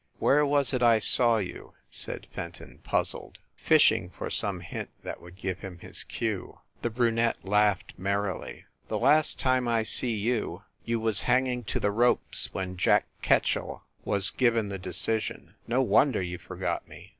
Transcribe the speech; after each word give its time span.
"Where 0.17 0.43
was 0.47 0.73
it 0.73 0.81
I 0.81 0.97
saw 0.97 1.37
you?" 1.37 1.75
said 1.91 2.25
Fenton 2.33 2.79
puzzled. 2.79 3.33
THE 3.59 3.67
CAXTON 3.77 3.87
DINING 3.97 4.01
ROOM 4.01 4.13
155 4.13 4.17
fishing 4.17 4.17
for 4.17 4.29
some 4.31 4.59
hint 4.61 4.89
that 5.03 5.21
would 5.21 5.35
give 5.35 5.59
him 5.59 5.77
his 5.77 6.03
cue. 6.05 6.59
The 6.81 6.89
brunette 6.89 7.45
laughed 7.45 7.93
merrily. 7.99 8.65
"The 8.87 8.97
last 8.97 9.37
time 9.37 9.67
I 9.67 9.83
see 9.83 10.15
you, 10.17 10.63
you 10.83 10.99
was 10.99 11.21
hanging 11.29 11.63
to 11.65 11.79
the 11.79 11.91
ropes 11.91 12.51
when 12.51 12.77
Jack 12.77 13.05
Ketchell 13.21 13.83
was 14.03 14.31
given 14.31 14.69
the 14.69 14.79
decision. 14.79 15.53
No 15.67 15.83
wonder 15.83 16.19
you 16.23 16.39
forgot 16.39 16.87
me!" 16.87 17.09